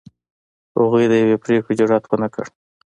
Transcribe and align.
هغوی 0.79 1.05
د 1.09 1.13
یوې 1.23 1.37
پرېکړې 1.43 1.73
جرئت 1.79 2.03
ونه 2.07 2.27
کړ. 2.33 2.45